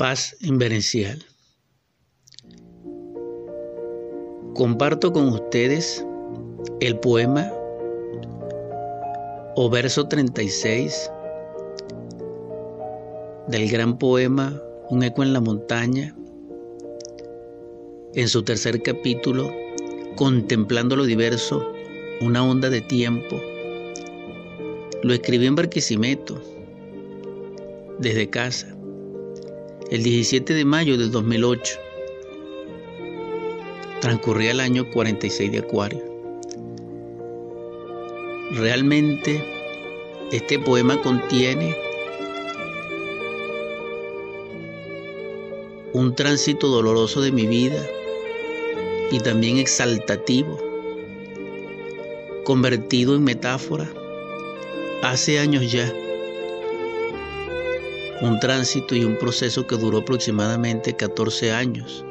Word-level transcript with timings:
Paz 0.00 0.34
inverencial. 0.40 1.22
Comparto 4.54 5.12
con 5.12 5.28
ustedes 5.28 6.06
el 6.80 6.98
poema 6.98 7.52
o 9.56 9.68
verso 9.68 10.08
36 10.08 11.12
del 13.48 13.70
gran 13.70 13.98
poema 13.98 14.58
Un 14.88 15.02
eco 15.02 15.22
en 15.22 15.34
la 15.34 15.40
montaña, 15.40 16.16
en 18.14 18.26
su 18.26 18.42
tercer 18.42 18.80
capítulo, 18.80 19.52
Contemplando 20.16 20.96
lo 20.96 21.04
diverso, 21.04 21.74
una 22.22 22.42
onda 22.42 22.70
de 22.70 22.80
tiempo. 22.80 23.38
Lo 25.02 25.12
escribí 25.12 25.46
en 25.46 25.56
Barquisimeto, 25.56 26.40
desde 27.98 28.30
casa 28.30 28.79
el 29.90 30.04
17 30.04 30.54
de 30.54 30.64
mayo 30.64 30.96
del 30.96 31.10
2008. 31.10 31.74
Transcurría 34.00 34.52
el 34.52 34.60
año 34.60 34.88
46 34.88 35.50
de 35.50 35.58
Acuario. 35.58 36.00
Realmente 38.52 39.44
este 40.30 40.60
poema 40.60 41.02
contiene 41.02 41.76
un 45.92 46.14
tránsito 46.14 46.68
doloroso 46.68 47.20
de 47.20 47.32
mi 47.32 47.48
vida 47.48 47.84
y 49.10 49.18
también 49.18 49.58
exaltativo, 49.58 50.56
convertido 52.44 53.16
en 53.16 53.24
metáfora 53.24 53.90
hace 55.02 55.40
años 55.40 55.72
ya 55.72 55.92
un 58.20 58.38
tránsito 58.38 58.94
y 58.94 59.04
un 59.04 59.16
proceso 59.16 59.66
que 59.66 59.76
duró 59.76 59.98
aproximadamente 59.98 60.94
14 60.94 61.52
años. 61.52 62.04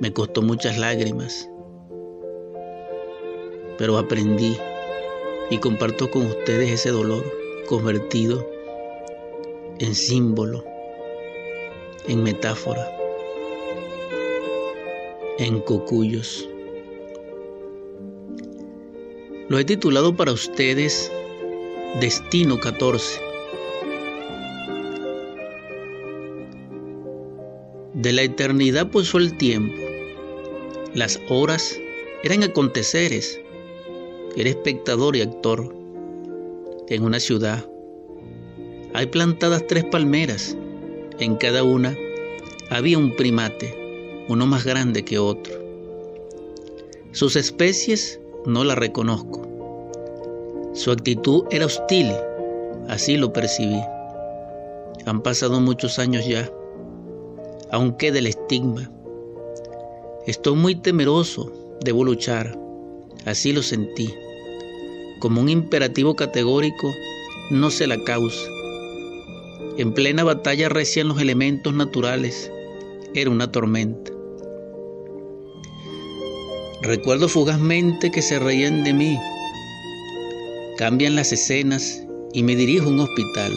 Me 0.00 0.12
costó 0.12 0.40
muchas 0.40 0.78
lágrimas, 0.78 1.48
pero 3.76 3.98
aprendí 3.98 4.56
y 5.50 5.58
comparto 5.58 6.10
con 6.10 6.26
ustedes 6.26 6.70
ese 6.70 6.90
dolor 6.90 7.24
convertido 7.66 8.48
en 9.80 9.94
símbolo, 9.94 10.64
en 12.06 12.22
metáfora, 12.22 12.90
en 15.38 15.60
cocuyos. 15.60 16.48
Lo 19.48 19.58
he 19.58 19.64
titulado 19.64 20.16
para 20.16 20.32
ustedes 20.32 21.12
Destino 22.00 22.58
14 22.58 23.27
De 27.98 28.12
la 28.12 28.22
eternidad 28.22 28.92
pasó 28.92 29.18
el 29.18 29.36
tiempo. 29.36 29.82
Las 30.94 31.20
horas 31.28 31.76
eran 32.22 32.44
aconteceres. 32.44 33.40
Era 34.36 34.50
espectador 34.50 35.16
y 35.16 35.22
actor. 35.22 35.74
En 36.88 37.02
una 37.02 37.18
ciudad 37.18 37.68
hay 38.94 39.06
plantadas 39.06 39.66
tres 39.66 39.84
palmeras. 39.84 40.56
En 41.18 41.34
cada 41.34 41.64
una 41.64 41.96
había 42.70 42.98
un 42.98 43.16
primate, 43.16 44.24
uno 44.28 44.46
más 44.46 44.64
grande 44.64 45.04
que 45.04 45.18
otro. 45.18 45.54
Sus 47.10 47.34
especies 47.34 48.20
no 48.46 48.62
la 48.62 48.76
reconozco. 48.76 49.42
Su 50.72 50.92
actitud 50.92 51.46
era 51.50 51.66
hostil, 51.66 52.12
así 52.88 53.16
lo 53.16 53.32
percibí. 53.32 53.80
Han 55.04 55.20
pasado 55.20 55.60
muchos 55.60 55.98
años 55.98 56.24
ya 56.24 56.48
aún 57.70 57.96
queda 57.96 58.18
el 58.18 58.26
estigma. 58.26 58.90
Estoy 60.26 60.56
muy 60.56 60.74
temeroso, 60.74 61.52
debo 61.84 62.04
luchar, 62.04 62.58
así 63.24 63.52
lo 63.52 63.62
sentí. 63.62 64.12
Como 65.20 65.40
un 65.40 65.48
imperativo 65.48 66.14
categórico, 66.16 66.92
no 67.50 67.70
sé 67.70 67.86
la 67.86 68.02
causa. 68.04 68.48
En 69.78 69.92
plena 69.94 70.24
batalla 70.24 70.68
recién 70.68 71.08
los 71.08 71.20
elementos 71.20 71.72
naturales, 71.74 72.50
era 73.14 73.30
una 73.30 73.50
tormenta. 73.50 74.12
Recuerdo 76.82 77.28
fugazmente 77.28 78.10
que 78.10 78.22
se 78.22 78.38
reían 78.38 78.84
de 78.84 78.92
mí. 78.92 79.18
Cambian 80.76 81.16
las 81.16 81.32
escenas 81.32 82.02
y 82.32 82.42
me 82.42 82.54
dirijo 82.54 82.86
a 82.86 82.90
un 82.90 83.00
hospital. 83.00 83.52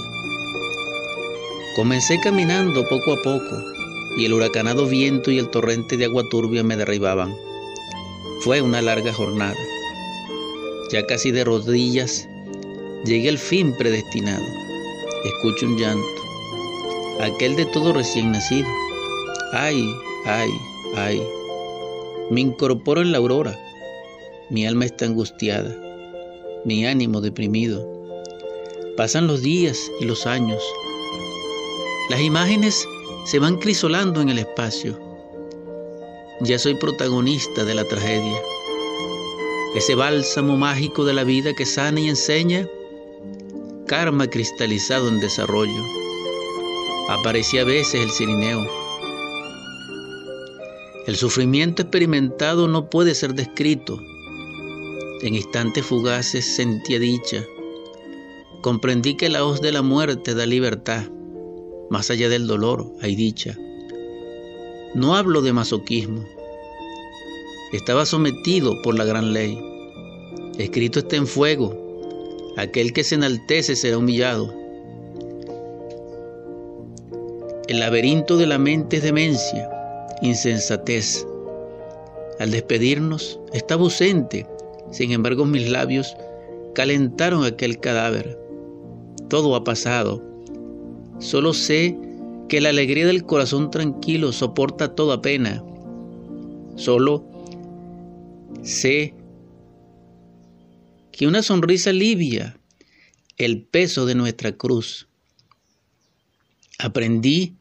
Comencé 1.75 2.19
caminando 2.19 2.83
poco 2.89 3.13
a 3.13 3.21
poco, 3.23 3.63
y 4.17 4.25
el 4.25 4.33
huracanado 4.33 4.87
viento 4.87 5.31
y 5.31 5.39
el 5.39 5.49
torrente 5.49 5.97
de 5.97 6.05
agua 6.05 6.23
turbia 6.29 6.63
me 6.63 6.75
derribaban. 6.75 7.35
Fue 8.41 8.61
una 8.61 8.81
larga 8.81 9.13
jornada. 9.13 9.57
Ya 10.91 11.05
casi 11.05 11.31
de 11.31 11.43
rodillas, 11.43 12.27
llegué 13.05 13.29
al 13.29 13.37
fin 13.37 13.75
predestinado. 13.77 14.43
Escucho 15.23 15.67
un 15.67 15.77
llanto, 15.77 16.21
aquel 17.21 17.55
de 17.55 17.65
todo 17.67 17.93
recién 17.93 18.31
nacido. 18.31 18.67
Ay, 19.53 19.85
ay, 20.25 20.49
ay. 20.95 21.21
Me 22.31 22.41
incorporo 22.41 23.01
en 23.01 23.11
la 23.11 23.19
aurora. 23.19 23.57
Mi 24.49 24.65
alma 24.65 24.85
está 24.85 25.05
angustiada, 25.05 25.73
mi 26.65 26.85
ánimo 26.85 27.21
deprimido. 27.21 27.87
Pasan 28.97 29.27
los 29.27 29.41
días 29.41 29.89
y 30.01 30.05
los 30.05 30.25
años. 30.25 30.61
Las 32.09 32.21
imágenes 32.21 32.85
se 33.23 33.39
van 33.39 33.57
crisolando 33.57 34.21
en 34.21 34.29
el 34.29 34.39
espacio. 34.39 34.99
Ya 36.41 36.57
soy 36.57 36.75
protagonista 36.75 37.63
de 37.63 37.75
la 37.75 37.83
tragedia. 37.83 38.39
Ese 39.75 39.95
bálsamo 39.95 40.57
mágico 40.57 41.05
de 41.05 41.13
la 41.13 41.23
vida 41.23 41.53
que 41.53 41.65
sana 41.65 41.99
y 41.99 42.09
enseña, 42.09 42.67
karma 43.87 44.27
cristalizado 44.27 45.07
en 45.07 45.19
desarrollo. 45.19 45.83
Aparecía 47.09 47.61
a 47.61 47.65
veces 47.65 48.01
el 48.01 48.11
cirineo. 48.11 48.65
El 51.05 51.15
sufrimiento 51.15 51.83
experimentado 51.83 52.67
no 52.67 52.89
puede 52.89 53.13
ser 53.13 53.35
descrito. 53.35 53.99
En 55.21 55.35
instantes 55.35 55.85
fugaces 55.85 56.55
sentía 56.55 56.99
dicha. 56.99 57.45
Comprendí 58.61 59.15
que 59.15 59.29
la 59.29 59.45
hoz 59.45 59.61
de 59.61 59.71
la 59.71 59.83
muerte 59.83 60.33
da 60.33 60.45
libertad 60.45 61.03
más 61.91 62.09
allá 62.09 62.29
del 62.29 62.47
dolor 62.47 62.89
hay 63.01 63.17
dicha. 63.17 63.57
No 64.95 65.13
hablo 65.13 65.41
de 65.41 65.51
masoquismo. 65.51 66.23
Estaba 67.73 68.05
sometido 68.05 68.81
por 68.81 68.97
la 68.97 69.03
gran 69.03 69.33
ley. 69.33 69.61
Escrito 70.57 70.99
está 70.99 71.17
en 71.17 71.27
fuego. 71.27 71.75
Aquel 72.55 72.93
que 72.93 73.03
se 73.03 73.15
enaltece 73.15 73.75
será 73.75 73.97
humillado. 73.97 74.53
El 77.67 77.81
laberinto 77.81 78.37
de 78.37 78.47
la 78.47 78.57
mente 78.57 78.97
es 78.97 79.03
demencia, 79.03 79.69
insensatez. 80.21 81.27
Al 82.39 82.51
despedirnos, 82.51 83.37
estaba 83.51 83.83
ausente. 83.83 84.47
Sin 84.91 85.11
embargo, 85.11 85.45
mis 85.45 85.69
labios 85.69 86.15
calentaron 86.73 87.43
aquel 87.43 87.81
cadáver. 87.81 88.39
Todo 89.27 89.57
ha 89.57 89.65
pasado. 89.65 90.30
Solo 91.21 91.53
sé 91.53 91.97
que 92.49 92.59
la 92.59 92.69
alegría 92.69 93.05
del 93.05 93.25
corazón 93.25 93.69
tranquilo 93.69 94.33
soporta 94.33 94.95
toda 94.95 95.21
pena. 95.21 95.63
Solo 96.75 97.23
sé 98.63 99.13
que 101.11 101.27
una 101.27 101.43
sonrisa 101.43 101.91
alivia 101.91 102.57
el 103.37 103.61
peso 103.61 104.05
de 104.05 104.15
nuestra 104.15 104.51
cruz. 104.51 105.07
Aprendí 106.79 107.55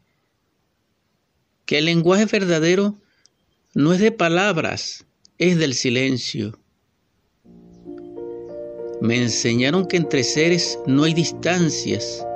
que 1.67 1.79
el 1.79 1.85
lenguaje 1.85 2.25
verdadero 2.25 2.99
no 3.75 3.93
es 3.93 4.01
de 4.01 4.11
palabras, 4.11 5.05
es 5.39 5.59
del 5.59 5.75
silencio. 5.75 6.59
Me 9.01 9.23
enseñaron 9.23 9.87
que 9.87 9.99
entre 9.99 10.25
seres 10.25 10.79
no 10.87 11.05
hay 11.05 11.15
distancias, 11.15 12.27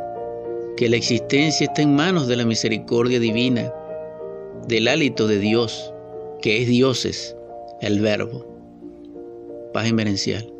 que 0.76 0.88
la 0.88 0.96
existencia 0.96 1.66
está 1.66 1.82
en 1.82 1.94
manos 1.94 2.26
de 2.26 2.36
la 2.36 2.44
misericordia 2.44 3.20
divina, 3.20 3.72
del 4.66 4.88
hálito 4.88 5.26
de 5.26 5.38
Dios, 5.38 5.92
que 6.40 6.62
es 6.62 6.68
dioses, 6.68 7.36
el 7.80 8.00
verbo. 8.00 8.46
Paz 9.72 9.88
inverencial. 9.88 10.53